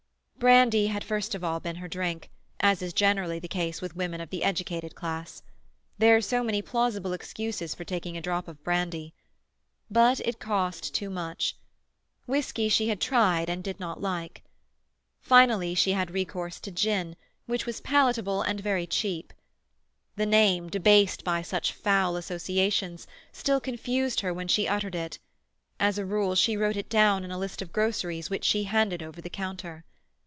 Brandy 0.39 0.87
had 0.87 1.03
first 1.03 1.35
of 1.35 1.43
all 1.43 1.59
been 1.59 1.75
her 1.75 1.87
drink, 1.87 2.31
as 2.61 2.81
is 2.81 2.93
generally 2.93 3.37
the 3.37 3.47
case 3.47 3.79
with 3.79 3.95
women 3.95 4.19
of 4.19 4.31
the 4.31 4.43
educated 4.43 4.95
class. 4.95 5.43
There 5.99 6.15
are 6.15 6.21
so 6.21 6.43
many 6.43 6.63
plausible 6.63 7.13
excuses 7.13 7.75
for 7.75 7.83
taking 7.83 8.17
a 8.17 8.21
drop 8.21 8.47
of 8.47 8.63
brandy. 8.63 9.13
But 9.91 10.19
it 10.21 10.39
cost 10.39 10.95
too 10.95 11.11
much. 11.11 11.55
Whisky 12.25 12.69
she 12.69 12.87
had 12.87 12.99
tried, 12.99 13.49
and 13.51 13.63
did 13.63 13.79
not 13.79 14.01
like. 14.01 14.43
Finally 15.19 15.75
she 15.75 15.91
had 15.91 16.09
recourse 16.09 16.59
to 16.61 16.71
gin, 16.71 17.15
which 17.45 17.67
was 17.67 17.79
palatable 17.79 18.41
and 18.41 18.61
very 18.61 18.87
cheap. 18.87 19.33
The 20.15 20.25
name, 20.25 20.71
debased 20.71 21.23
by 21.23 21.43
such 21.43 21.71
foul 21.71 22.15
associations, 22.15 23.05
still 23.31 23.59
confused 23.59 24.21
her 24.21 24.33
when 24.33 24.47
she 24.47 24.67
uttered 24.67 24.95
it; 24.95 25.19
as 25.79 25.99
a 25.99 26.05
rule, 26.05 26.33
she 26.33 26.57
wrote 26.57 26.77
it 26.77 26.89
down 26.89 27.23
in 27.23 27.29
a 27.29 27.37
list 27.37 27.61
of 27.61 27.71
groceries 27.71 28.31
which 28.31 28.43
she 28.43 28.63
handed 28.63 29.03
over 29.03 29.21
the 29.21 29.29
counter. 29.29 29.85